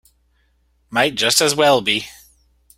[0.89, 2.07] Might just as well be.